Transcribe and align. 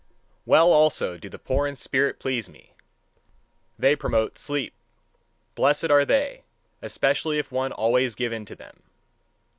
Well, 0.47 0.73
also, 0.73 1.15
do 1.15 1.29
the 1.29 1.37
poor 1.37 1.67
in 1.67 1.75
spirit 1.75 2.17
please 2.17 2.49
me: 2.49 2.73
they 3.77 3.95
promote 3.95 4.39
sleep. 4.39 4.73
Blessed 5.53 5.91
are 5.91 6.05
they, 6.05 6.41
especially 6.81 7.37
if 7.37 7.51
one 7.51 7.71
always 7.71 8.15
give 8.15 8.33
in 8.33 8.45
to 8.47 8.55
them. 8.55 8.81